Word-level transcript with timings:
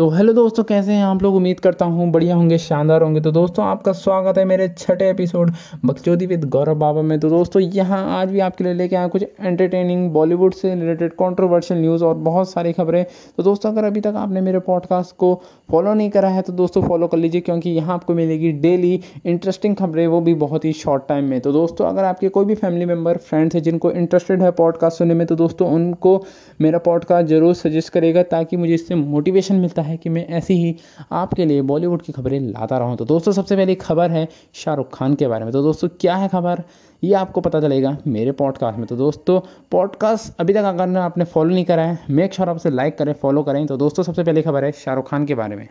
तो 0.00 0.08
हेलो 0.08 0.32
दोस्तों, 0.32 0.62
कैसे 0.64 0.92
हैं 0.92 1.04
आप 1.04 1.22
लोग? 1.22 1.34
उम्मीद 1.36 1.58
करता 1.60 1.84
हूँ 1.84 2.06
बढ़िया 2.10 2.34
होंगे, 2.34 2.58
शानदार 2.58 3.02
होंगे। 3.02 3.20
तो 3.20 3.30
दोस्तों, 3.30 3.64
आपका 3.64 3.92
स्वागत 3.92 4.38
है 4.38 4.44
मेरे 4.44 4.68
छठे 4.68 5.08
एपिसोड 5.10 5.50
बकचोदी 5.84 6.26
विद 6.26 6.44
गौरव 6.50 6.74
बाबा 6.74 7.02
में। 7.02 7.18
तो 7.20 7.30
दोस्तों, 7.30 7.62
यहाँ 7.62 7.98
आज 8.20 8.30
भी 8.30 8.40
आपके 8.40 8.64
लिए 8.64 8.74
लेके 8.74 8.96
आया 8.96 9.08
कुछ 9.08 9.22
एंटरटेनिंग 9.22 10.08
बॉलीवुड 10.10 10.54
से 10.54 10.74
रिलेटेड 10.74 11.12
कंट्रोवर्शियल 11.12 11.80
न्यूज़ 11.80 12.04
और 12.04 12.14
बहुत 12.20 12.50
सारी 12.50 12.72
खबरें। 12.72 13.04
तो 13.36 13.42
दोस्तों, 13.42 13.72
अगर 13.72 13.84
अभी 13.84 14.00
तक 14.00 14.14
आपने 14.16 14.40
मेरे 14.40 14.58
पॉडकास्ट 14.60 15.16
को 15.16 15.34
फॉलो 15.70 15.92
नहीं 15.94 16.10
करा 16.10 16.28
है 16.28 16.42
तो 16.42 16.52
दोस्तों 16.52 16.82
फॉलो 16.82 17.06
कर 17.06 17.18
लीजिए, 17.18 17.40
क्योंकि 17.40 17.70
यहाँ 17.70 17.94
आपको 17.94 18.14
मिलेगी 18.14 18.52
डेली 18.62 19.00
इंटरेस्टिंग 19.26 19.76
खबरें, 19.76 20.06
वो 20.06 20.20
भी 20.20 20.34
बहुत 20.36 20.64
ही 20.64 20.72
शॉर्ट 20.72 21.06
टाइम 21.08 21.24
में। 21.24 21.40
तो 21.40 21.52
दोस्तों, 21.52 21.86
अगर 21.86 22.04
आपके 22.04 22.28
कोई 22.28 22.44
भी 22.44 22.54
फैमिली 22.54 22.84
मेंबर 22.84 23.16
फ्रेंड्स 23.18 23.54
है, 23.54 23.60
जिनको 23.60 23.90
इंटरेस्टेड 23.92 24.42
है 24.42 24.50
पॉडकास्ट 24.54 24.98
सुनने 24.98 25.14
में 25.14 25.26
तो 25.26 25.36
दोस्तों, 25.36 25.70
उनको 25.70 26.18
मेरा 26.60 26.78
पॉडकास्ट 26.80 27.28
ज़रूर 27.28 27.54
सजेस्ट 27.56 27.92
करेगा 27.92 28.22
ताकि 28.32 28.56
मुझे 28.56 28.74
इससे 28.74 28.94
मोटिवेशन 28.94 29.54
मिलता 29.56 29.82
है। 29.82 29.88
कि 29.96 30.08
मैं 30.08 30.26
ऐसी 30.28 30.54
ही 30.54 30.74
आपके 31.12 31.44
लिए 31.44 31.62
बॉलीवुड 31.62 32.02
की 32.02 32.12
खबरें 32.12 32.38
लाता 32.40 32.78
रहूँ। 32.78 32.96
तो 32.96 33.04
दोस्तों, 33.04 33.32
सबसे 33.32 33.56
पहली 33.56 33.74
खबर 33.74 34.10
है 34.10 34.28
शाहरुख 34.54 34.94
खान 34.94 35.14
के 35.14 35.28
बारे 35.28 35.44
में। 35.44 35.52
तो 35.52 35.62
दोस्तों, 35.62 35.88
क्या 36.00 36.16
है 36.16 36.28
खबर? 36.28 36.62
ये 37.02 37.14
आपको 37.14 37.40
पता 37.40 37.60
चलेगा 37.60 37.96
मेरे 38.06 38.32
पॉडकास्ट 38.32 38.78
में। 38.78 38.86
तो 38.86 38.96
दोस्तों 38.96 39.40
पॉडकास्ट 39.70 40.40
अभी 40.40 40.52
तक 40.52 40.64
अगर 40.64 40.96
आपने 40.98 41.24
फॉलो 41.24 41.54
नहीं 41.54 41.64
करा 41.64 41.82
है 41.82 41.98
मेक 42.10 42.34
श्योर 42.34 42.48
आपसे 42.48 42.70
लाइक 42.70 42.98
करें 42.98 43.12
फॉलो 43.12 43.42
करें। 43.42 43.66
तो 43.66 43.76
दोस्तों, 43.76 44.02
सबसे 44.02 44.24
पहली 44.24 44.42
खबर 44.42 44.64
है 44.64 44.72
शाहरुख 44.72 45.10
खान 45.10 45.26
के 45.26 45.34
बारे 45.34 45.56
में। 45.56 45.68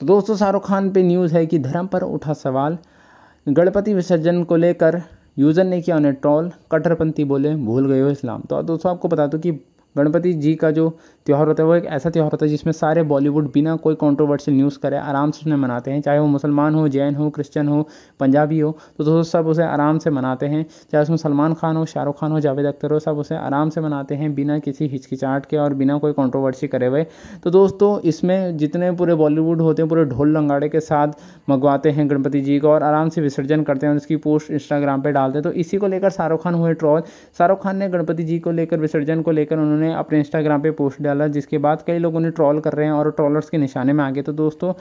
तो 0.00 0.06
दोस्तों, 0.06 0.36
शाहरुख 0.36 0.66
खान 0.66 0.90
पे 0.90 1.02
न्यूज़ 1.02 1.34
है 1.34 1.46
कि 1.46 1.58
धर्म 1.58 1.86
पर 1.86 2.02
उठा 2.02 2.32
सवाल। 2.32 2.78
गणपति 3.46 3.94
विसर्जन 3.94 4.42
को 4.44 4.56
लेकर 4.56 5.02
यूज़र 5.38 5.64
ने 5.64 5.80
किया 5.80 5.96
उन्हें 5.96 6.14
ट्रॉल 6.14 6.50
कट्टरपंथी 6.72 7.24
बोले, 7.24 7.54
भूल 7.56 7.86
गए 7.88 8.00
हो 8.00 8.08
इस्लाम। 8.10 8.40
तो 8.40 8.62
दोस्तों, 8.62 8.90
आपको 8.92 9.08
बता 9.08 9.26
दो 9.26 9.38
कि 9.38 9.50
गणपति 9.96 10.32
जी 10.34 10.54
का 10.54 10.70
जो 10.70 10.88
त्यौहार 11.26 11.46
होता 11.46 11.62
है, 11.62 11.66
वो 11.68 11.74
एक 11.74 11.84
ऐसा 11.86 12.10
त्यौहार 12.10 12.30
होता 12.32 12.46
है 12.46 12.50
जिसमें 12.50 12.72
सारे 12.72 13.02
बॉलीवुड 13.04 13.50
बिना 13.52 13.74
कोई 13.76 13.94
कंट्रोवर्शियल 13.94 14.56
न्यूज़ 14.56 14.78
करे, 14.78 14.96
आराम 14.96 15.30
से 15.30 15.40
उसमें 15.40 15.56
मनाते 15.56 15.90
हैं। 15.90 16.00
चाहे 16.00 16.18
वो 16.18 16.26
मुसलमान 16.26 16.74
हो, 16.74 16.86
जैन 16.88 17.14
हो, 17.14 17.28
क्रिश्चियन 17.30 17.68
हो, 17.68 17.82
पंजाबी 18.20 18.58
हो 18.60 18.70
तो 18.98 19.04
दोस्तों 19.04 19.22
सब 19.30 19.48
उसे 19.48 19.62
आराम 19.62 19.98
से 19.98 20.10
मनाते 20.10 20.46
हैं। 20.46 20.64
चाहे 20.92 21.02
उसमें 21.02 21.16
सलमान 21.16 21.54
खान 21.54 21.76
हो, 21.76 21.84
शाहरुख 21.86 22.20
खान 22.20 22.32
हो, 22.32 22.40
जावेद 22.40 22.66
अख्तर 22.66 22.92
हो, 22.92 22.98
सब 22.98 23.18
उसे 23.18 23.36
आराम 23.36 23.70
से 23.70 23.80
मनाते 23.80 24.14
हैं 24.14 24.34
बिना 24.34 24.58
किसी 24.58 24.86
हिचकिचाहट 24.86 25.46
के 25.46 25.56
और 25.56 25.74
बिना 25.74 25.98
कोई 25.98 26.12
कॉन्ट्रोवर्सी 26.12 26.68
करे 26.68 26.86
हुए। 26.86 27.04
तो 27.44 27.50
दोस्तों, 27.50 27.98
इसमें 28.00 28.56
जितने 28.56 28.90
पूरे 28.92 29.14
बॉलीवुड 29.14 29.60
होते 29.60 29.82
हैं, 29.82 29.88
पूरे 29.88 30.04
ढोल 30.04 30.36
लंगाड़े 30.36 30.68
के 30.68 30.80
साथ 30.80 31.08
मंगवाते 31.50 31.90
हैं 31.90 32.08
गणपति 32.10 32.40
जी 32.40 32.58
को 32.58 32.68
और 32.68 32.82
आराम 32.82 33.08
से 33.08 33.20
विसर्जन 33.20 33.62
करते 33.62 33.86
हैं 33.86 33.94
उसकी 33.94 34.16
पोस्ट 34.18 34.50
इंस्टाग्राम 34.50 35.02
पर 35.02 35.10
डालते 35.10 35.38
हैं। 35.38 35.42
तो 35.42 35.52
इसी 35.52 35.76
को 35.76 35.86
लेकर 35.86 36.10
शाहरुख 36.10 36.42
खान 36.42 36.54
हुए 36.54 36.74
ट्रॉल 36.74 37.02
शाहरुख 37.38 37.62
खान 37.62 37.76
ने 37.76 37.88
गणपति 37.88 38.22
जी 38.22 38.38
को 38.38 38.50
लेकर, 38.52 38.78
विसर्जन 38.78 39.22
को 39.22 39.30
लेकर 39.30 39.58
उन्होंने 39.58 39.81
अपने 39.90 40.18
इंस्टाग्राम 40.18 40.62
पे 40.62 40.70
पोस्ट 40.72 41.02
डाला, 41.02 41.26
जिसके 41.28 41.58
बाद 41.58 41.82
कई 41.86 41.98
लोग 41.98 42.14
उन्हें 42.16 42.32
ट्रॉल 42.32 42.60
कर 42.60 42.72
रहे 42.72 42.86
हैं 42.86 42.92
और 42.92 43.10
ट्रॉलर्स 43.12 43.48
के 43.50 43.58
निशाने 43.58 43.92
में 43.92 44.04
आ 44.04 44.10
गए 44.10 44.22
तो 44.22 44.32
दोस्तों, 44.34 44.72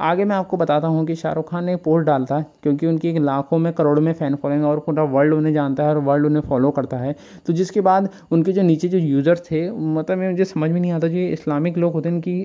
आगे 0.00 0.24
मैं 0.24 0.36
आपको 0.36 0.56
बताता 0.56 0.88
हूँ 0.88 1.04
कि 1.06 1.14
शाहरुख 1.16 1.50
खान 1.50 1.64
ने 1.64 1.76
पोस्ट 1.78 2.06
डाला 2.06 2.24
था 2.26 2.40
क्योंकि 2.62 2.86
उनकी 2.86 3.08
एक 3.08 3.16
लाखों 3.18 3.58
में 3.58 3.72
करोड़ों 3.72 4.02
में 4.02 4.12
फ़ैन 4.12 4.34
फॉलोइंग 4.36 4.64
और 4.64 4.78
पूरा 4.80 5.02
वर्ल्ड 5.06 5.34
उन्हें 5.34 5.52
जानता 5.54 5.82
है 5.82 5.88
और 5.88 5.98
वर्ल्ड 6.00 6.26
उन्हें 6.26 6.42
फॉलो 6.42 6.70
करता 6.70 6.96
है। 6.96 7.14
तो 7.46 7.52
जिसके 7.52 7.80
बाद 7.82 8.08
उनके 8.32 8.52
जो 8.52 8.62
नीचे 8.62 8.88
जो 8.88 8.98
यूज़र 8.98 9.38
थे 9.50 9.70
मतलब 9.70 10.18
मुझे 10.20 10.44
समझ 10.46 10.70
में 10.70 10.80
नहीं 10.80 10.92
आता 10.92 11.08
जो 11.08 11.18
इस्लामिक 11.18 11.78
लोग 11.78 11.92
होते 11.92 12.08
हैं 12.08 12.16
उनकी 12.16 12.44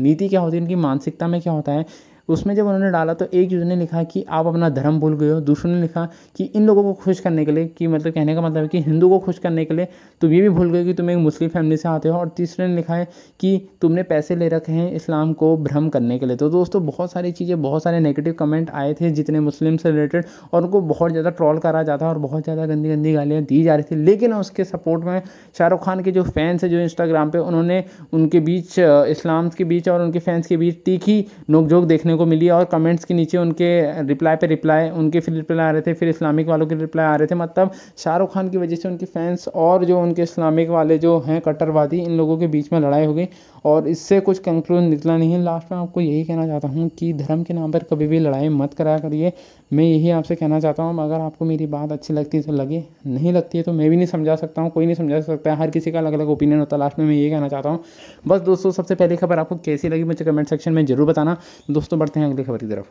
नीति 0.00 0.28
क्या 0.28 0.40
होती 0.40 0.56
है 0.56 0.62
उनकी 0.62 0.74
मानसिकता 0.76 1.28
में 1.28 1.40
क्या 1.40 1.52
होता 1.52 1.72
है 1.72 1.86
उसमें 2.28 2.54
जब 2.54 2.64
उन्होंने 2.64 2.90
डाला 2.90 3.14
तो 3.14 3.26
एक 3.26 3.52
यूज़र 3.52 3.66
ने 3.66 3.76
लिखा 3.76 4.02
कि 4.04 4.24
आप 4.30 4.46
अपना 4.46 4.68
धर्म 4.70 4.98
भूल 5.00 5.16
गए 5.18 5.30
हो। 5.30 5.40
दूसरे 5.42 5.70
ने 5.72 5.80
लिखा 5.80 6.04
कि 6.36 6.44
इन 6.46 6.66
लोगों 6.66 6.82
को 6.82 6.92
खुश 6.94 7.20
करने 7.20 7.44
के 7.44 7.52
लिए, 7.52 7.66
कि 7.68 7.86
मतलब 7.86 8.12
कहने 8.12 8.34
का 8.34 8.40
मतलब 8.40 8.62
है 8.62 8.68
कि 8.68 8.80
हिंदू 8.82 9.08
को 9.08 9.18
खुश 9.18 9.38
करने 9.38 9.64
के 9.64 9.74
लिए 9.74 9.88
तुम 10.20 10.32
ये 10.32 10.40
भी 10.42 10.48
भूल 10.50 10.70
गए 10.72 10.84
कि 10.84 10.94
तुम 10.94 11.10
एक 11.10 11.18
मुस्लिम 11.18 11.50
फैमिली 11.50 11.76
से 11.76 11.88
आते 11.88 12.08
हो। 12.08 12.18
और 12.18 12.28
तीसरे 12.36 12.66
ने 12.66 12.76
लिखा 12.76 12.94
है 12.94 13.08
कि 13.40 13.68
तुमने 13.82 14.02
पैसे 14.04 14.36
ले 14.36 14.48
रखे 14.48 14.72
हैं 14.72 14.90
इस्लाम 14.94 15.32
को 15.34 15.56
भ्रम 15.58 15.88
करने 15.88 16.18
के 16.18 16.26
लिए। 16.26 16.36
तो 16.36 16.48
दोस्तों, 16.50 16.84
बहुत 16.86 17.12
सारी 17.12 17.32
चीज़ें, 17.32 17.60
बहुत 17.62 17.82
सारे 17.82 18.00
नेगेटिव 18.00 18.32
कमेंट 18.38 18.70
आए 18.72 18.94
थे 18.94 19.10
जितने 19.12 19.40
मुस्लिम 19.40 19.76
से 19.76 19.90
रिलेटेड 19.90 20.24
और 20.52 20.62
उनको 20.62 20.80
बहुत 20.82 21.10
ज़्यादा 21.10 21.30
ट्रॉल 21.32 21.58
करा 21.58 21.82
जाता 21.82 22.08
और 22.08 22.18
बहुत 22.18 22.44
ज़्यादा 22.44 22.66
गंदी 22.66 22.88
गंदी 22.88 23.12
गालियाँ 23.12 23.42
दी 23.44 23.62
जा 23.62 23.74
रही 23.74 23.84
थी। 23.90 24.00
लेकिन 24.02 24.32
उसके 24.34 24.64
सपोर्ट 24.64 25.04
में 25.04 25.22
शाहरुख 25.58 25.84
खान 25.84 26.02
के 26.02 26.12
जो 26.12 26.22
फैंस 26.22 26.62
हैं, 26.64 26.70
जो 26.70 26.78
इंस्टाग्राम 26.80 27.30
पर 27.30 27.38
उन्होंने 27.40 27.82
उनके 28.12 28.40
बीच, 28.40 28.78
इस्लाम 28.78 29.48
के 29.50 29.64
बीच 29.64 29.88
और 29.88 30.02
उनके 30.02 30.18
फैंस 30.20 30.46
के 30.46 30.56
बीच 30.56 30.82
तीखी 30.84 31.24
नोकझोंक 31.50 31.86
देखने 31.86 32.11
को 32.16 32.26
मिली 32.26 32.48
और 32.50 32.64
कमेंट्स 32.66 33.04
के 33.04 33.14
नीचे 33.14 33.38
उनके 33.38 33.70
रिप्लाई 34.04 34.36
पे 34.36 34.46
रिप्लाई 34.46 34.88
उनके 34.92 35.20
फिर 35.20 35.34
रिप्लाई 35.34 35.66
आ 35.66 35.70
रहे 35.70 35.82
थे, 35.82 35.92
फिर 35.94 36.08
इस्लामिक 36.08 36.48
वालों 36.48 36.66
के 36.66 36.74
रिप्लाई 36.76 37.06
आ 37.06 37.14
रहे 37.16 37.26
थे। 37.26 37.34
मतलब 37.36 37.70
शाहरुख 37.98 38.32
खान 38.34 38.48
की 38.48 38.58
वजह 38.58 38.76
से 38.76 38.88
उनके 38.88 39.06
फैंस 39.06 39.48
और 39.48 39.84
जो 39.84 40.00
उनके 40.00 40.22
इस्लामिक 40.22 40.68
वाले 40.70 40.98
जो 40.98 41.18
हैं, 41.20 41.40
कट्टरवादी, 41.40 41.98
इन 42.00 42.16
लोगों 42.16 42.38
के 42.38 42.46
बीच 42.48 42.72
में 42.72 42.78
लड़ाई 42.80 43.06
हो 43.06 43.14
गई 43.14 43.28
और 43.64 43.88
इससे 43.88 44.18
कुछ 44.20 44.38
कंक्लूजन 44.40 44.84
निकला 44.84 45.16
नहीं 45.16 45.32
है। 45.32 45.42
लास्ट 45.42 45.72
में 45.72 45.78
आपको 45.78 46.00
यही 46.00 46.22
कहना 46.24 46.46
चाहता 46.46 46.68
हूँ 46.68 46.88
कि 46.98 47.12
धर्म 47.14 47.42
के 47.42 47.54
नाम 47.54 47.72
पर 47.72 47.82
कभी 47.90 48.06
भी 48.06 48.18
लड़ाई 48.18 48.48
मत 48.50 48.74
करा 48.74 48.98
करिए। 48.98 49.32
मैं 49.72 49.84
यही 49.84 50.10
आपसे 50.10 50.34
कहना 50.34 50.58
चाहता 50.60 50.82
हूँ, 50.82 51.02
अगर 51.02 51.20
आपको 51.20 51.44
मेरी 51.44 51.66
बात 51.68 51.92
अच्छी 51.92 52.14
लगती 52.14 52.36
है 52.36 52.42
तो 52.42 52.52
लगे, 52.52 52.82
नहीं 53.06 53.32
लगती 53.32 53.58
है 53.58 53.64
तो 53.64 53.72
मैं 53.72 53.88
भी 53.90 53.96
नहीं 53.96 54.06
समझा 54.06 54.36
सकता 54.36 54.62
हूँ, 54.62 54.70
कोई 54.70 54.86
नहीं 54.86 54.94
समझा 54.94 55.20
सकता 55.20 55.54
हर 55.56 55.70
किसी 55.70 55.92
का 55.92 55.98
अलग 55.98 56.12
अलग 56.12 56.28
ओपिनियन 56.30 56.60
होता 56.60 56.76
है। 56.76 56.80
लास्ट 56.80 56.98
में 56.98 57.06
मैं 57.06 57.14
यही 57.14 57.30
कहना 57.30 57.48
चाहता 57.48 57.68
हूँ। 57.68 57.82
बस 58.26 58.40
दोस्तों, 58.42 58.70
सबसे 58.72 58.94
पहली 58.94 59.16
खबर 59.16 59.38
आपको 59.38 59.56
कैसी 59.64 59.88
लगी 59.88 60.04
मुझे 60.04 60.24
कमेंट 60.24 60.48
सेक्शन 60.48 60.72
में 60.72 60.84
ज़रूर 60.86 61.08
बताना। 61.08 61.36
दोस्तों 61.70 61.98
बढ़ते 62.02 62.20
हैं 62.20 62.26
अगली 62.26 62.44
खबर 62.44 62.58
की 62.58 62.66
तरफ़। 62.66 62.86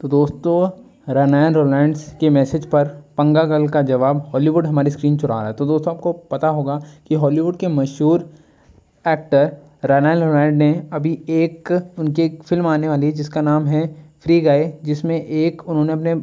तो 0.00 0.08
दोस्तों 0.08 0.58
रनैन 1.08 1.54
रोलैंड्स 1.54 2.12
के 2.20 2.30
मैसेज 2.30 2.66
पर 2.66 2.88
पंगा 3.18 3.42
गर्ल 3.44 3.68
का 3.68 3.82
जवाब 3.84 4.30
हॉलीवुड 4.32 4.66
हमारी 4.66 4.90
स्क्रीन 4.90 5.16
चुरा 5.16 5.36
रहा 5.36 5.46
है। 5.46 5.52
तो 5.52 5.66
दोस्तों, 5.66 5.94
आपको 5.94 6.12
पता 6.30 6.48
होगा 6.50 6.80
कि 7.06 7.14
हॉलीवुड 7.14 7.56
के 7.56 7.68
मशहूर 7.70 8.30
एक्टर 9.04 9.50
रनैन 9.84 10.18
रोलैंड 10.18 10.56
ने 10.56 10.70
अभी 10.92 11.12
एक 11.30 11.70
उनकी 11.98 12.22
एक 12.22 12.42
फ़िल्म 12.42 12.66
आने 12.66 12.88
वाली 12.88 13.06
है, 13.06 13.12
जिसका 13.12 13.40
नाम 13.42 13.66
है 13.66 13.86
फ्री 14.24 14.40
गाय, 14.40 14.72
जिसमें 14.84 15.16
एक 15.16 15.62
उन्होंने 15.68 15.92
अपने 15.92 16.14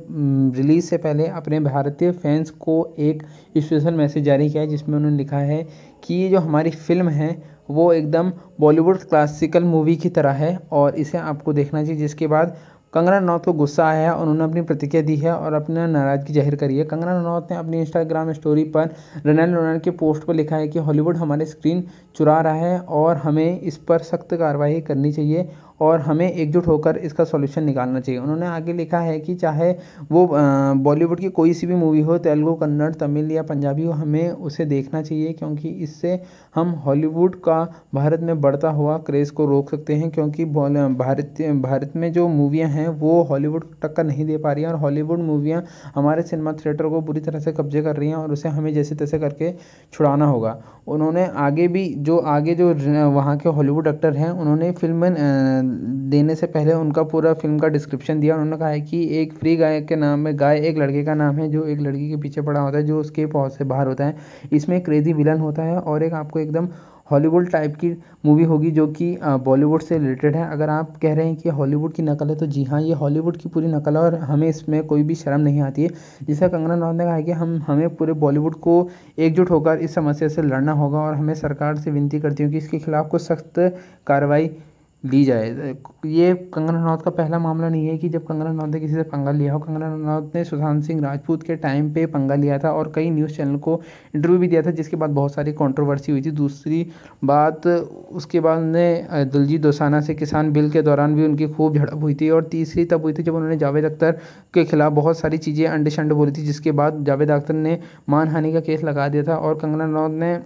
रिलीज़ 0.57 0.85
से 0.85 0.97
पहले 0.97 1.27
अपने 1.39 1.59
भारतीय 1.59 2.11
फैंस 2.13 2.49
को 2.59 2.75
एक 2.99 3.23
स्पेशल 3.57 3.93
मैसेज 3.93 4.23
जारी 4.23 4.49
किया 4.49 4.63
है, 4.63 4.69
जिसमें 4.69 4.95
उन्होंने 4.97 5.17
लिखा 5.17 5.37
है 5.45 5.63
कि 6.03 6.13
ये 6.13 6.29
जो 6.29 6.39
हमारी 6.39 6.69
फ़िल्म 6.71 7.09
है 7.11 7.31
वो 7.69 7.91
एकदम 7.93 8.31
बॉलीवुड 8.59 8.97
क्लासिकल 8.99 9.63
मूवी 9.65 9.95
की 9.97 10.09
तरह 10.11 10.31
है 10.33 10.57
और 10.71 10.95
इसे 10.97 11.17
आपको 11.19 11.53
देखना 11.53 11.83
चाहिए, 11.83 11.97
जिसके 11.97 12.27
बाद 12.27 12.57
कंगना 12.93 13.17
रनौत 13.17 13.45
को 13.45 13.53
गुस्सा 13.53 13.87
आया 13.87 14.01
है 14.01 14.11
और 14.11 14.21
उन्होंने 14.21 14.43
अपनी 14.43 14.61
प्रतिक्रिया 14.63 15.03
दी 15.03 15.15
है 15.17 15.33
और 15.33 15.53
अपना 15.53 15.85
नाराज़गी 15.87 16.33
ज़ाहिर 16.33 16.55
करी 16.55 16.77
है। 16.77 16.83
कंगना 16.85 17.19
रनौत 17.19 17.51
ने 17.51 17.57
अपनी 17.57 17.79
इंस्टाग्राम 17.79 18.31
स्टोरी 18.33 18.63
पर 18.75 18.89
रनैल 19.25 19.53
रोनल 19.53 19.79
के 19.79 19.91
पोस्ट 19.93 20.23
पर 20.23 20.33
लिखा 20.33 20.55
है 20.55 20.67
कि 20.67 20.79
हॉलीवुड 20.79 21.17
हमारे 21.17 21.45
स्क्रीन 21.45 21.83
चुरा 22.15 22.39
रहा 22.41 22.53
है 22.55 22.79
और 22.79 23.17
हमें 23.17 23.59
इस 23.61 23.77
पर 23.79 23.99
सख्त 24.03 24.33
कार्रवाई 24.33 24.81
करनी 24.81 25.11
चाहिए 25.11 25.49
और 25.81 25.99
हमें 26.01 26.31
एकजुट 26.31 26.67
होकर 26.67 26.97
इसका 26.99 27.23
सॉल्यूशन 27.25 27.63
निकालना 27.63 27.99
चाहिए। 27.99 28.19
उन्होंने 28.21 28.45
आगे 28.47 28.73
लिखा 28.73 28.99
है 28.99 29.19
कि 29.19 29.35
चाहे 29.35 29.71
वो 30.11 30.27
बॉलीवुड 30.79 31.19
की 31.19 31.29
कोई 31.31 31.53
सी 31.53 31.67
भी 31.67 31.75
मूवी 31.75 32.01
हो, 32.01 32.17
तेलुगु, 32.19 32.53
कन्नड़, 32.55 32.93
तमिल 32.95 33.31
या 33.31 33.43
पंजाबी 33.43 33.83
हो, 33.83 33.91
हमें 33.93 34.29
उसे 34.31 34.65
देखना 34.65 35.01
चाहिए 35.01 35.33
क्योंकि 35.33 35.69
इससे 35.69 36.19
हम 36.55 36.69
हॉलीवुड 36.85 37.35
का, 37.41 37.61
भारत 37.95 38.19
में 38.21 38.41
बढ़ता 38.41 38.69
हुआ 38.71 38.97
क्रेज़ 39.07 39.31
को 39.31 39.45
रोक 39.45 39.69
सकते 39.69 39.95
हैं 39.95 40.09
क्योंकि 40.11 40.45
भारत 40.45 41.35
भारत 41.61 41.93
में 41.95 42.11
जो 42.13 42.27
मूवियाँ 42.29 42.69
हैं, 42.69 42.87
वो 42.89 43.21
हॉलीवुड 43.23 43.65
टक्कर 43.83 44.03
नहीं 44.03 44.25
दे 44.25 44.37
पा 44.37 44.51
रही 44.51 44.63
हैं 44.63 44.71
और 44.71 44.77
हॉलीवुड 44.79 45.19
मूवियाँ 45.21 45.63
हमारे 45.95 46.21
सिनेमा 46.23 46.53
थिएटर 46.55 46.87
को 46.89 47.01
बुरी 47.01 47.21
तरह 47.21 47.39
से 47.39 47.51
कब्जे 47.51 47.81
कर 47.81 47.95
रही 47.95 48.09
हैं 48.09 48.15
और 48.15 48.31
उसे 48.31 48.49
हमें 48.49 48.73
जैसे 48.73 48.95
तैसे 48.95 49.19
करके 49.19 49.51
छुड़ाना 49.93 50.25
होगा। 50.25 50.57
उन्होंने 50.87 51.25
आगे 51.37 51.67
भी 51.67 51.87
जो, 51.99 52.17
आगे 52.17 52.55
जो, 52.55 52.73
वहाँ 53.11 53.37
के 53.37 53.49
हॉलीवुड 53.49 53.87
एक्टर 53.87 54.13
हैं, 54.13 54.29
उन्होंने 54.31 54.71
फ़िल्म 54.71 55.13
देने 56.09 56.35
से 56.35 56.47
पहले 56.47 56.73
उनका 56.73 57.03
पूरा 57.05 57.33
फ़िल्म 57.33 57.59
का 57.59 57.67
डिस्क्रिप्शन 57.67 58.19
दिया। 58.19 58.35
उन्होंने 58.35 58.57
कहा 58.57 58.69
है 58.69 58.81
कि 58.81 59.03
एक 59.21 59.33
फ्री 59.33 59.55
गाय 59.57 59.81
के 59.81 59.95
नाम 59.95 60.19
में, 60.19 60.37
गाय 60.39 60.59
एक 60.59 60.77
लड़के 60.77 61.03
का 61.03 61.13
नाम 61.15 61.35
है, 61.35 61.49
जो 61.49 61.65
एक 61.65 61.79
लड़की 61.79 62.09
के 62.09 62.21
पीछे 62.21 62.41
पड़ा 62.41 62.59
होता 62.59 62.77
है, 62.77 62.83
जो 62.83 62.99
उसके 62.99 63.25
पहुँच 63.27 63.51
से 63.51 63.63
बाहर 63.65 63.87
होता 63.87 64.05
है। 64.05 64.15
इसमें 64.53 64.79
क्रेजी 64.81 65.13
विलन 65.13 65.39
होता 65.39 65.63
है 65.63 65.79
और 65.79 66.03
एक 66.03 66.13
आपको 66.15 66.39
एकदम 66.39 66.69
हॉलीवुड 67.11 67.49
टाइप 67.51 67.75
की 67.75 67.89
मूवी 68.25 68.43
होगी, 68.43 68.71
जो 68.71 68.85
कि 68.89 69.17
बॉलीवुड 69.23 69.81
से 69.81 69.97
रिलेटेड 69.97 70.35
है। 70.35 70.49
अगर 70.51 70.69
आप 70.69 70.97
कह 71.01 71.13
रहे 71.13 71.25
हैं 71.25 71.35
कि 71.35 71.49
हॉलीवुड 71.49 71.93
की 71.93 72.03
नकल 72.03 72.29
है 72.29 72.35
तो 72.35 72.47
जी 72.47 72.63
हाँ 72.63 72.81
ये 72.81 72.93
हॉलीवुड 72.93 73.37
की 73.37 73.49
पूरी 73.49 73.67
नकल 73.67 73.97
है 73.97 74.01
और 74.01 74.15
हमें 74.15 74.47
इसमें 74.47 74.83
कोई 74.87 75.03
भी 75.03 75.15
शर्म 75.15 75.41
नहीं 75.41 75.61
आती 75.61 75.83
है। 75.83 75.89
जिसे 76.23 76.49
कंगना 76.49 76.73
रनौत 76.73 76.95
ने 76.95 77.03
कहा 77.03 77.15
है 77.15 77.23
कि 77.23 77.31
हम, 77.31 77.57
हमें 77.67 77.95
पूरे 77.95 78.13
बॉलीवुड 78.15 78.55
को 78.57 78.89
एकजुट 79.19 79.51
होकर 79.51 79.77
इस 79.79 79.95
समस्या 79.95 80.27
से 80.27 80.41
लड़ना 80.41 80.71
होगा 80.73 80.99
और 80.99 81.13
हमें 81.15 81.33
सरकार 81.35 81.75
से 81.75 81.91
विनती 81.91 82.19
करती 82.19 82.43
हूँ 82.43 82.51
कि 82.51 82.57
इसके 82.57 82.79
खिलाफ 82.79 83.09
कुछ 83.09 83.21
सख्त 83.21 83.59
कार्रवाई 84.07 84.49
ली 85.03 85.23
जाए। 85.25 85.75
ये 86.07 86.33
कंगना 86.53 86.71
रनौत 86.73 87.01
का 87.01 87.11
पहला 87.11 87.37
मामला 87.39 87.67
नहीं 87.69 87.87
है 87.87 87.97
कि 87.97 88.09
जब 88.09 88.25
कंगना 88.25 88.45
रनौत 88.45 88.69
ने 88.69 88.79
किसी 88.79 88.93
से 88.93 89.03
पंगा 89.05 89.31
लिया 89.31 89.53
हो। 89.53 89.59
कंगना 89.59 89.87
रनौत 89.87 90.31
ने 90.35 90.43
सुशांत 90.43 90.83
सिंह 90.83 91.01
राजपूत 91.01 91.43
के 91.43 91.55
टाइम 91.57 91.91
पे 91.93 92.05
पंगा 92.07 92.35
लिया 92.35 92.57
था 92.59 92.71
और 92.71 92.91
कई 92.95 93.09
न्यूज़ 93.09 93.35
चैनल 93.35 93.57
को 93.57 93.79
इंटरव्यू 94.15 94.39
भी 94.39 94.47
दिया 94.47 94.61
था, 94.61 94.71
जिसके 94.71 94.97
बाद 94.97 95.09
बहुत 95.11 95.33
सारी 95.33 95.53
कंट्रोवर्सी 95.53 96.11
हुई 96.11 96.21
थी। 96.21 96.31
दूसरी 96.33 96.85
बात, 97.23 97.67
उसके 97.67 98.39
बाद 98.39 98.57
उन्होंने 98.57 99.25
दिलजीत 99.25 99.61
दोसाना 99.61 100.01
से 100.01 100.15
किसान 100.15 100.51
बिल 100.53 100.69
के 100.71 100.81
दौरान 100.81 101.15
भी 101.15 101.25
उनकी 101.25 101.47
खूब 101.49 101.77
झड़प 101.77 101.99
हुई 102.01 102.15
थी 102.15 102.29
और 102.29 102.43
तीसरी 102.51 102.85
तब 102.85 103.01
हुई 103.01 103.13
थी 103.13 103.23
जब 103.23 103.35
उन्होंने 103.35 103.57
जावेद 103.57 103.85
अख्तर 103.85 104.19
के 104.53 104.65
खिलाफ 104.65 104.93
बहुत 104.93 105.19
सारी 105.19 105.37
चीज़ें 105.39 105.65
अंडे 105.67 105.89
शंड 105.89 106.13
बोली 106.13 106.31
थी, 106.31 106.45
जिसके 106.45 106.71
बाद 106.73 107.03
जावेद 107.05 107.31
अख्तर 107.31 107.53
ने 107.55 107.79
मानहानि 108.09 108.53
का 108.53 108.59
केस 108.61 108.83
लगा 108.83 109.07
दिया 109.07 109.23
था 109.23 109.35
और 109.37 109.55
कंगना 109.55 109.85
रनौत 109.85 110.11
ने 110.13 110.37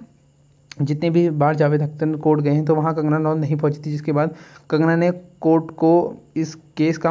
जितने 0.82 1.10
भी 1.10 1.30
बार 1.32 1.56
जावेद 1.56 1.82
अख्तर 1.82 2.16
कोर्ट 2.18 2.42
गए 2.42 2.52
हैं 2.52 2.64
तो 2.66 2.76
वहाँ 2.76 2.94
कंगना 2.96 3.18
रनौत 3.18 3.38
नहीं 3.38 3.56
पहुँची 3.56 3.80
थी, 3.80 3.92
जिसके 3.92 4.12
बाद 4.12 4.36
कंगना 4.70 4.96
ने 4.96 5.12
कोर्ट 5.42 5.72
को 5.74 5.92
इस 6.38 6.56
केस 6.78 6.98
का 6.98 7.10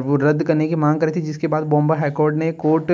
वो 0.00 0.16
रद्द 0.22 0.42
करने 0.42 0.68
की 0.68 0.74
मांग 0.76 1.00
करी 1.00 1.12
थी, 1.12 1.20
जिसके 1.22 1.46
बाद 1.48 1.62
बॉम्बे 1.66 1.96
हाईकोर्ट 1.98 2.36
ने, 2.36 2.50
कोर्ट 2.54 2.90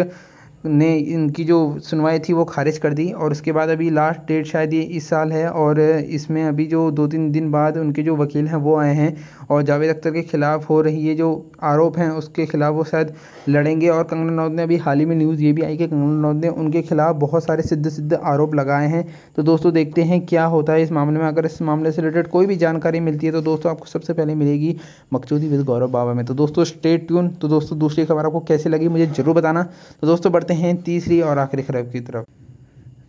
ने 0.65 0.95
इनकी 0.97 1.45
जो 1.45 1.79
सुनवाई 1.81 2.19
थी 2.19 2.33
वो 2.33 2.45
खारिज 2.45 2.79
कर 2.79 2.95
दी, 2.95 3.11
और 3.13 3.33
उसके 3.33 3.53
बाद 3.53 3.69
अभी 3.69 3.91
लास्ट 3.91 4.21
डेट 4.29 4.47
शायद 4.47 4.73
ये 4.75 4.81
इस 4.83 5.09
साल 5.09 5.33
है, 5.33 5.49
और 5.51 5.81
इसमें 5.81 6.45
अभी 6.45 6.67
जो 6.67 6.91
दो 6.93 7.07
तीन 7.09 7.31
दिन 7.33 7.51
बाद 7.51 7.77
उनके 7.77 8.03
जो 8.03 8.17
वकील 8.17 8.47
हैं 8.49 8.57
वो 8.59 8.77
आए 8.79 8.95
हैं 8.95 9.15
और 9.51 9.63
जावेद 9.63 9.91
अख्तर 9.91 10.11
के 10.11 10.23
ख़िलाफ़ 10.25 10.65
हो 10.67 10.81
रही 10.83 11.01
ये 11.01 11.15
जो 11.15 11.29
आरोप 11.65 11.99
हैं, 11.99 12.09
उसके 12.13 12.47
ख़िलाफ़ 12.47 12.75
वो 12.75 12.85
शायद 12.85 13.13
लड़ेंगे। 13.49 13.89
और 13.89 14.05
कंगना 14.05 14.33
रनौत 14.33 14.53
ने 14.53 14.63
अभी 14.63 14.77
हाल 14.79 14.99
ही 14.99 15.05
में 15.07 15.15
न्यूज़ 15.17 15.43
ये 15.43 15.53
भी 15.53 15.63
आई 15.63 15.77
कि 15.77 15.87
कंगना 15.87 16.17
रनौत 16.19 16.37
ने 16.37 16.49
उनके 16.51 16.83
ख़िलाफ़ 16.83 17.17
बहुत 17.17 17.45
सारे 17.45 17.63
सिद्ध 17.63 17.89
सिद्ध 17.89 18.15
आरोप 18.15 18.55
लगाए 18.55 18.89
हैं। 18.89 19.05
तो 19.37 19.43
दोस्तों, 19.43 19.73
देखते 19.73 20.03
हैं 20.03 20.25
क्या 20.27 20.45
होता 20.47 20.73
है 20.73 20.83
इस 20.83 20.93
मामले 20.93 21.19
में। 21.19 21.27
अगर 21.27 21.47
इस 21.47 21.61
मामले 21.63 21.93
से 21.93 22.03
रिलेटेड 22.03 22.29
कोई 22.29 22.47
भी 22.47 22.57
जानकारी 22.57 23.01
मिलती 23.01 23.27
है 23.27 23.33
तो 23.33 23.41
दोस्तों, 23.43 23.71
आपको 23.71 23.87
सबसे 23.87 24.13
पहले 24.13 24.35
मिलेगी 24.35 24.77
मकचूदी 25.13 25.49
विद 25.49 25.65
गौरव 25.67 25.91
बाबा 25.91 26.15
में। 26.15 26.25
तो 26.27 26.35
दोस्तों 26.35 26.65
स्टेट 26.65 27.07
ट्यून 27.09 27.29
तो 27.31 27.49
दोस्तों, 27.49 27.79
दूसरी 27.79 28.05
खबर 28.07 28.27
आपको 28.27 28.41
कैसी 28.43 28.69
लगी 28.69 28.89
मुझे 28.89 29.07
ज़रूर 29.09 29.35
बताना। 29.35 29.63
तो 29.63 30.07
दोस्तों, 30.07 30.33
बढ़ते 30.33 30.55
हैं 30.55 30.77
तीसरी 30.83 31.21
और 31.21 31.39
आखिरी 31.39 31.63
खबर 31.63 31.83
की 31.83 32.01
तरफ़। 32.01 32.46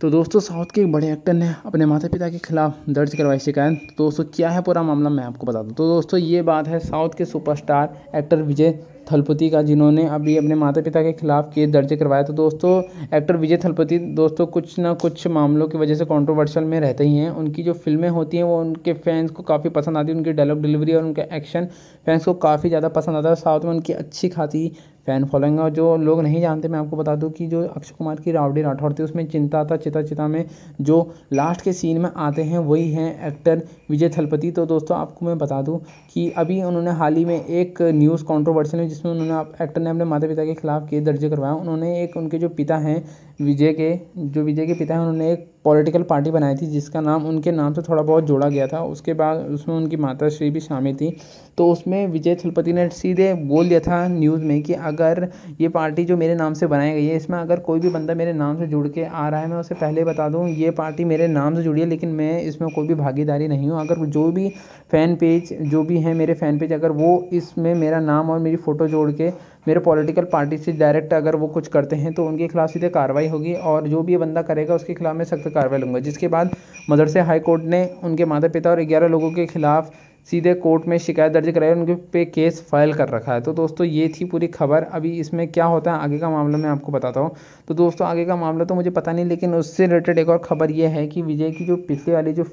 तो 0.01 0.09
दोस्तों, 0.09 0.39
साउथ 0.39 0.65
के 0.65 0.81
एक 0.81 0.91
बड़े 0.91 1.11
एक्टर 1.11 1.33
ने 1.33 1.47
अपने 1.65 1.85
माता 1.85 2.07
पिता 2.07 2.29
के 2.29 2.38
खिलाफ 2.38 2.89
दर्ज 2.89 3.15
करवाई 3.15 3.39
शिकायत। 3.39 3.88
तो 3.89 4.03
दोस्तों, 4.03 4.23
क्या 4.33 4.49
है 4.49 4.61
पूरा 4.61 4.83
मामला, 4.83 5.09
मैं 5.09 5.23
आपको 5.23 5.45
बता 5.45 5.61
दूँ। 5.63 5.73
तो 5.73 5.88
दोस्तों, 5.88 6.19
ये 6.19 6.41
बात 6.41 6.67
है 6.67 6.79
साउथ 6.79 7.13
के 7.17 7.25
सुपरस्टार 7.25 7.97
एक्टर 8.15 8.41
विजय 8.41 8.71
थलपति 9.11 9.49
का, 9.49 9.61
जिन्होंने 9.61 10.05
अभी 10.07 10.35
अपने 10.38 10.55
माता 10.55 10.81
पिता 10.81 11.01
के 11.03 11.13
खिलाफ 11.13 11.51
केस 11.53 11.69
दर्ज 11.69 11.94
करवाया। 11.94 12.23
तो 12.23 12.33
दोस्तों, 12.33 12.81
एक्टर 13.17 13.38
विजय 13.38 13.57
थलपति, 13.57 13.97
दोस्तों, 13.99 14.45
कुछ 14.47 14.77
ना 14.79 14.94
कुछ 14.95 15.25
मामलों 15.29 15.67
की 15.67 15.77
वजह 15.77 15.95
से 15.95 16.05
कंट्रोवर्शियल 16.05 16.65
में 16.65 16.79
रहते 16.79 17.03
ही 17.03 17.15
हैं। 17.15 17.29
उनकी 17.31 17.63
जो 17.63 17.73
फ़िल्में 17.75 18.09
होती 18.09 18.38
हैं, 18.38 18.44
वो 18.44 18.59
उनके 18.61 18.94
फैंस 18.94 19.31
को 19.31 19.44
काफ़ी 19.44 19.69
पसंद 19.69 19.97
आती 19.97 20.11
है। 20.11 20.17
उनकी 20.17 20.31
डायलॉग 20.31 20.61
डिलीवरी 20.61 20.94
और 20.94 21.03
उनके 21.03 21.21
एक्शन 21.38 21.65
फैंस 22.05 22.25
को 22.25 22.33
काफ़ी 22.45 22.69
ज़्यादा 22.69 22.89
पसंद 22.89 23.15
आता 23.15 23.29
है। 23.29 23.35
साउथ 23.35 23.61
में 23.61 23.71
उनकी 23.71 23.94
अच्छी 23.94 24.29
खासी 24.29 24.71
फ़ैन 25.07 25.25
फॉलोइंग 25.25 25.59
और 25.59 25.69
जो 25.69 25.95
लोग 25.98 26.21
नहीं 26.21 26.39
जानते, 26.42 26.68
मैं 26.68 26.80
आपको 26.80 26.98
बता 26.98 27.15
दूँ 27.15 27.30
कि 27.31 27.48
जो 27.48 27.62
अक्षय 27.65 27.94
कुमार 27.98 28.15
की 28.15 28.31
रावड़ी 28.31 28.62
राठौर 28.62 28.94
थी, 28.94 29.04
उसमें 29.04 29.25
चिंता 29.27 29.63
था, 29.65 29.77
चिता 29.77 30.01
चिता 30.01 30.27
में 30.27 30.45
जो 30.81 30.98
लास्ट 31.33 31.62
के 31.62 31.74
सीन 31.74 32.01
में 32.01 32.09
आते 32.18 32.44
हैं, 32.44 32.59
वही 32.59 32.92
हैं 32.92 33.27
एक्टर 33.27 33.62
विजय 33.89 34.09
थलपति। 34.09 34.51
तो 34.51 34.65
दोस्तों, 34.65 34.98
आपको 34.98 35.25
मैं 35.25 35.38
बता 35.38 35.62
दूँ 35.62 35.80
कि 36.13 36.30
अभी 36.38 36.62
उन्होंने 36.63 36.92
हाल 36.92 37.15
ही 37.15 37.25
में 37.25 37.45
एक 37.45 37.81
न्यूज़ 37.81 38.24
कॉन्ट्रोवर्शियल 38.24 38.81
में, 38.81 38.89
जिसमें 38.89 39.12
उन्होंने 39.12 39.63
एक्टर 39.63 39.81
ने 39.81 39.89
अपने 39.89 40.06
माता 40.06 40.27
पिता 40.27 40.45
के 40.45 40.54
खिलाफ 40.54 40.89
केस 40.89 41.04
दर्ज 41.04 41.25
करवाया। 41.25 41.54
उन्होंने 41.54 42.04
एक, 42.04 42.18
उनके 42.18 42.38
जो 42.38 42.50
पिता 42.50 42.77
हैं 42.77 43.04
विजय 43.39 43.73
के, 43.73 43.93
जो 44.17 44.43
विजय 44.43 44.65
के 44.65 44.73
पिता 44.73 44.93
हैं, 44.93 45.01
उन्होंने 45.01 45.31
एक 45.31 45.45
पॉलिटिकल 45.65 46.03
पार्टी 46.03 46.31
बनाई 46.31 46.55
थी, 46.55 46.65
जिसका 46.65 47.01
नाम, 47.01 47.25
उनके 47.25 47.51
नाम 47.51 47.73
से 47.73 47.81
थोड़ा 47.81 48.01
बहुत 48.03 48.23
जोड़ा 48.23 48.47
गया 48.49 48.67
था। 48.67 48.83
उसके 48.83 49.13
बाद 49.13 49.37
उसमें 49.51 49.75
उनकी 49.75 49.97
माता 49.97 50.29
श्री 50.29 50.49
भी 50.49 50.59
शामिल 50.59 50.95
थी। 50.95 51.09
तो 51.57 51.69
उसमें 51.71 52.07
विजय 52.07 52.35
थलपति 52.35 52.73
ने 52.73 52.87
सीधे 52.89 53.33
बोल 53.47 53.69
दिया 53.69 53.79
था 53.79 54.07
न्यूज़ 54.07 54.43
में 54.43 54.61
कि 54.63 54.73
अगर 54.73 55.27
ये 55.61 55.67
पार्टी 55.69 56.05
जो 56.05 56.17
मेरे 56.17 56.35
नाम 56.35 56.53
से 56.53 56.67
बनाई 56.67 56.93
गई 56.93 57.05
है, 57.05 57.15
इसमें 57.15 57.37
अगर 57.39 57.59
कोई 57.59 57.79
भी 57.79 57.89
बंदा 57.89 58.15
मेरे 58.15 58.33
नाम 58.33 58.57
से 58.57 58.67
जुड़ 58.67 58.87
के 58.87 59.03
आ 59.03 59.27
रहा 59.29 59.39
है, 59.39 59.47
मैं 59.47 59.57
उसे 59.57 59.75
पहले 59.75 60.03
बता 60.03 60.29
दूँ, 60.29 60.47
ये 60.49 60.71
पार्टी 60.71 61.05
मेरे 61.05 61.27
नाम 61.27 61.55
से 61.55 61.63
जुड़ी 61.63 61.81
है, 61.81 61.87
लेकिन 61.87 62.09
मैं 62.11 62.41
इसमें 62.41 62.69
कोई 62.75 62.87
भी 62.87 62.95
भागीदारी 62.95 63.47
नहीं 63.47 63.69
हूँ। 63.69 63.79
अगर 63.81 64.05
जो 64.07 64.31
भी 64.31 64.49
फ़ैन 64.91 65.15
पेज 65.15 65.53
जो 65.61 65.83
भी 65.83 65.99
हैं 65.99 66.13
मेरे 66.15 66.33
फ़ैन 66.33 66.59
पेज 66.59 66.73
अगर 66.73 66.91
वो 66.93 67.29
इसमें 67.33 67.73
मेरा 67.75 67.99
नाम 67.99 68.29
और 68.29 68.39
मेरी 68.39 68.57
फ़ोटो 68.57 68.87
जोड़ 68.87 69.11
के 69.11 69.29
मेरे 69.67 69.79
पॉलिटिकल 69.81 70.25
पार्टी 70.31 70.57
से 70.57 70.71
डायरेक्ट 70.73 71.13
अगर 71.13 71.35
वो 71.35 71.47
कुछ 71.49 71.67
करते 71.67 71.95
हैं 71.95 72.13
तो 72.13 72.25
उनके 72.25 72.47
खिलाफ 72.47 72.69
सीधे 72.69 72.89
कार्रवाई 72.89 73.27
होगी 73.27 73.53
और 73.65 73.87
जो 73.87 74.01
भी 74.01 74.11
ये 74.11 74.17
बंदा 74.17 74.41
करेगा, 74.43 74.75
उसके 74.75 74.93
खिलाफ 74.93 75.15
मैं 75.15 75.25
सख्त 75.25 75.47
कार्रवाई 75.49 75.79
लूँगा। 75.79 75.99
जिसके 76.01 76.27
बाद 76.29 76.55
मदरसे 76.89 77.19
हाई 77.21 77.39
कोर्ट 77.41 77.63
ने 77.65 77.85
उनके 78.03 78.25
माता 78.25 78.47
पिता 78.49 78.69
और 78.69 78.81
ग्यारह 78.83 79.07
लोगों 79.07 79.31
के 79.31 79.45
खिलाफ 79.47 79.91
सीधे 80.29 80.53
कोर्ट 80.55 80.85
में 80.87 80.97
शिकायत 80.97 81.31
दर्ज 81.31 81.49
कराई 81.53 81.71
उनके 81.71 81.95
पे 82.13 82.23
केस 82.27 82.61
फ़ाइल 82.69 82.93
कर 82.93 83.09
रखा 83.09 83.33
है। 83.33 83.41
तो 83.41 83.53
दोस्तों, 83.53 83.85
ये 83.87 84.07
थी 84.09 84.25
पूरी 84.25 84.47
खबर। 84.49 84.83
अभी 84.83 85.11
इसमें 85.19 85.47
क्या 85.47 85.65
होता 85.65 85.93
है, 85.93 85.99
आगे 85.99 86.17
का 86.19 86.29
मामला 86.29 86.57
मैं 86.57 86.69
आपको 86.69 86.91
बताता 86.91 87.19
हूँ। 87.19 87.31
तो 87.67 87.73
दोस्तों, 87.73 88.07
आगे 88.07 88.25
का 88.25 88.35
मामला 88.35 88.65
तो 88.65 88.75
मुझे 88.75 88.89
पता 88.91 89.11
नहीं, 89.11 89.25
लेकिन 89.25 89.53
उससे 89.55 89.87
रिलेटेड 89.87 90.19
एक 90.19 90.29
और 90.29 90.37
खबर 90.37 90.71
ये 90.71 90.87
है 90.87 91.05
कि 91.07 91.21
विजय 91.21 91.51
की 91.51 91.65
जो 91.65 91.77
पिछले 91.87 92.13
वाली 92.13 92.33
जो 92.33 92.43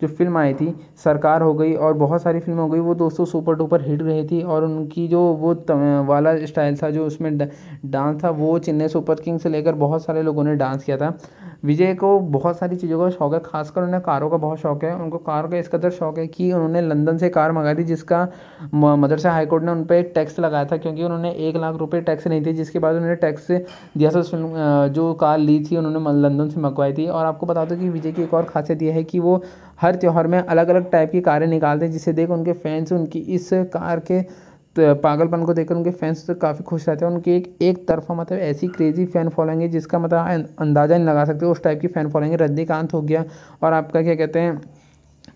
जो 0.00 0.08
फ़िल्म 0.08 0.36
आई 0.38 0.54
थी, 0.54 0.74
सरकार 1.04 1.42
हो 1.42 1.54
गई 1.54 1.72
और 1.74 1.92
बहुत 1.94 2.22
सारी 2.22 2.40
फ़िल्म 2.40 2.58
हो 2.58 2.68
गई, 2.68 2.78
वो 2.80 2.94
दोस्तों 2.94 3.24
सुपर 3.24 3.54
डुपर 3.54 3.82
हिट 3.82 4.02
रही 4.02 4.24
थी 4.28 4.42
और 4.42 4.64
उनकी 4.64 5.06
जो 5.08 5.20
वो 5.34 5.54
वाला 6.06 6.36
स्टाइल 6.46 6.76
था, 6.76 6.90
जो 6.90 7.06
उसमें 7.06 7.36
डांस 7.38 8.22
था, 8.24 8.30
वो 8.30 8.58
चेन्नई 8.58 8.88
सुपर 8.88 9.20
किंग 9.20 9.38
से 9.40 9.48
लेकर 9.48 9.74
बहुत 9.76 10.04
सारे 10.04 10.22
लोगों 10.22 10.44
ने 10.44 10.54
डांस 10.56 10.84
किया 10.84 10.96
था। 10.96 11.16
विजय 11.62 11.94
को 11.94 12.18
बहुत 12.20 12.58
सारी 12.58 12.76
चीज़ों 12.76 12.98
का 12.98 13.08
शौक 13.10 13.32
है, 13.34 13.38
खासकर 13.44 13.82
उन्हें 13.82 14.00
कारों 14.02 14.28
का 14.30 14.36
बहुत 14.36 14.58
शौक 14.58 14.84
है। 14.84 14.94
उनको 14.96 15.18
कार 15.20 15.46
का 15.46 15.56
इस 15.58 15.68
कदर 15.68 15.90
शौक 15.90 16.18
है 16.18 16.26
कि 16.28 16.50
उन्होंने 16.52 16.80
लंदन 16.82 17.16
से 17.18 17.28
कार 17.30 17.52
मंगाई 17.52 17.74
थी, 17.74 17.84
जिसका 17.84 18.22
मदरसा 18.74 19.32
हाईकोर्ट 19.32 19.64
ने 19.64 19.72
उन 19.72 19.82
पर 19.84 20.02
टैक्स 20.14 20.38
लगाया 20.40 20.64
था, 20.64 20.76
क्योंकि 20.76 21.04
उन्होंने 21.04 21.32
एक 21.48 21.56
लाख 21.56 21.76
रुपये 21.76 22.00
टैक्स 22.02 22.26
नहीं 22.26 22.44
थे 22.46 22.52
जिसके 22.54 22.78
बाद 22.78 22.94
उन्होंने 22.94 23.16
टैक्स 23.16 23.50
दिया 23.50 24.10
था 24.10 24.86
जो 24.88 25.12
कार 25.16 25.38
ली 25.38 25.58
थी, 25.64 25.76
उन्होंने 25.76 26.20
लंदन 26.20 26.48
से 26.48 26.60
मंगवाई 26.60 26.92
थी। 26.92 27.06
और 27.08 27.26
आपको 27.26 27.46
बता 27.46 27.64
दो 27.64 27.76
कि 27.76 27.88
विजय 27.90 28.12
की 28.12 28.22
एक 28.22 28.34
और 28.34 28.44
खासियत 28.44 28.82
यह 28.82 28.94
है 28.94 29.04
कि 29.04 29.18
वो 29.20 29.42
हर 29.80 29.94
त्यौहार 29.96 30.26
में 30.26 30.38
अलग 30.38 30.68
अलग 30.68 30.90
टाइप 30.90 31.10
की 31.12 31.20
कारें 31.22 31.46
निकालते 31.46 31.84
हैं, 31.84 31.92
जिसे 31.92 32.12
देख 32.12 32.30
उनके 32.30 32.52
फैंस 32.54 32.92
उनकी 32.92 33.18
इस 33.18 33.48
कार 33.72 34.00
के 34.02 34.20
पागलपन 34.78 35.44
को 35.44 35.54
देखकर 35.54 35.74
उनके 35.74 35.90
फैंस 35.92 36.26
तो 36.26 36.34
काफ़ी 36.36 36.64
खुश 36.64 36.88
रहते 36.88 37.04
हैं। 37.04 37.12
उनकी 37.12 37.30
एक 37.32 37.56
एक 37.62 37.86
तरफा 37.88 38.14
मतलब 38.14 38.38
ऐसी 38.40 38.68
क्रेजी 38.68 39.06
फ़ैन 39.06 39.28
फॉलोइंग 39.28 39.60
है 39.62 39.68
जिसका 39.68 39.98
मतलब 39.98 40.48
अंदाज़ा 40.60 40.96
नहीं 40.96 41.06
लगा 41.06 41.24
सकते। 41.24 41.46
उस 41.46 41.62
टाइप 41.62 41.80
की 41.80 41.88
फ़ैन 41.88 42.08
फॉलोइंग 42.10 42.32
है। 42.32 42.38
रजनीकांत 42.38 42.94
हो 42.94 43.02
गया 43.02 43.24
और 43.62 43.72
आपका 43.72 44.02
क्या 44.02 44.14
कहते 44.16 44.38
हैं, 44.38 44.60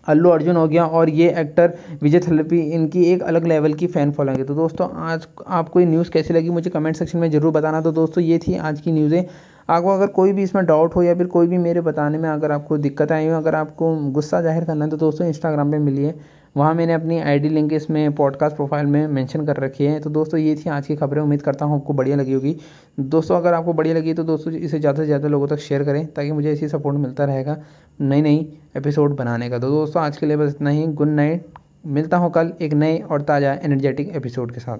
अल्लू 0.07 0.29
अर्जुन 0.29 0.55
हो 0.55 0.67
गया 0.67 0.85
और 0.87 1.09
ये 1.11 1.29
एक्टर 1.39 1.73
विजय 2.01 2.19
थलपी 2.19 2.59
इनकी 2.71 3.03
एक 3.05 3.21
अलग 3.23 3.45
लेवल 3.47 3.73
की 3.73 3.87
फ़ैन 3.87 4.11
फॉलोइंग 4.11 4.39
है। 4.39 4.45
तो 4.45 4.55
दोस्तों, 4.55 4.87
आज 4.91 5.27
आपको 5.49 5.79
ये 5.79 5.85
न्यूज़ 5.85 6.09
कैसी 6.11 6.33
लगी 6.33 6.49
मुझे 6.51 6.69
कमेंट 6.69 6.95
सेक्शन 6.95 7.19
में 7.19 7.29
ज़रूर 7.31 7.51
बताना। 7.53 7.81
तो 7.81 7.91
दोस्तों, 7.93 8.23
ये 8.23 8.39
थी 8.39 8.57
आज 8.57 8.81
की 8.81 8.91
न्यूज़ें 8.91 9.25
आपको 9.69 9.89
अगर 9.89 10.07
कोई 10.09 10.31
भी 10.33 10.43
इसमें 10.43 10.65
डाउट 10.65 10.95
हो 10.95 11.03
या 11.03 11.13
फिर 11.15 11.27
कोई 11.27 11.47
भी 11.47 11.57
मेरे 11.59 11.81
बताने 11.81 12.17
में 12.17 12.29
अगर 12.29 12.51
आपको 12.51 12.77
दिक्कत 12.79 13.11
आई 13.11 13.27
हो, 13.27 13.35
अगर 13.35 13.55
आपको 13.55 13.95
गुस्सा 14.11 14.41
ज़ाहिर 14.41 14.63
करना 14.63 14.85
है 14.85 14.91
तो 14.91 14.97
दोस्तों 14.97 15.27
इंस्टाग्राम 15.27 15.71
पे 15.71 15.77
मिलिए। 15.79 16.13
वहाँ 16.55 16.73
मैंने 16.73 16.93
अपनी 16.93 17.19
आईडी 17.19 17.49
लिंक 17.49 17.73
इसमें 17.73 18.13
पॉडकास्ट 18.15 18.55
प्रोफ़ाइल 18.55 18.85
में 18.85 19.07
मेंशन 19.07 19.45
कर 19.45 19.57
रखी 19.57 19.85
है। 19.85 19.99
तो 19.99 20.09
दोस्तों, 20.09 20.39
ये 20.39 20.55
थी 20.55 20.69
आज 20.69 20.87
की 20.87 20.95
खबरें। 20.95 21.21
उम्मीद 21.21 21.41
करता 21.41 21.65
हूँ 21.65 21.75
आपको 21.75 21.93
बढ़िया 21.93 22.15
लगी 22.15 22.33
होगी। 22.33 22.55
दोस्तों, 22.99 23.37
अगर 23.37 23.53
आपको 23.53 23.73
बढ़िया 23.73 23.95
लगी 23.95 24.13
तो 24.13 24.23
दोस्तों, 24.23 24.53
इसे 24.53 24.79
ज़्यादा 24.79 24.97
से 24.97 25.05
ज़्यादा 25.05 25.27
लोगों 25.27 25.47
तक 25.47 25.59
शेयर 25.59 25.83
करें 25.83 26.05
ताकि 26.05 26.31
मुझे 26.31 26.51
इसी 26.51 26.67
सपोर्ट 26.67 26.97
मिलता 26.97 27.25
रहेगा 27.25 27.57
नई 28.01 28.21
नई 28.21 28.47
एपिसोड 28.77 29.15
बनाने 29.15 29.49
का। 29.49 29.59
तो 29.59 29.69
दोस्तों, 29.69 30.03
आज 30.03 30.17
के 30.17 30.25
लिए 30.25 30.37
बस 30.37 30.49
इतना 30.49 30.69
ही। 30.69 30.87
गुड 30.87 31.09
नाइट 31.09 31.45
मिलता 31.85 32.17
हूँ 32.17 32.31
कल 32.31 32.53
एक 32.61 32.73
नए 32.73 32.97
और 33.01 33.21
ताज़ा 33.21 33.53
एनर्जेटिक 33.53 34.15
एपिसोड 34.15 34.51
के 34.51 34.59
साथ। 34.59 34.71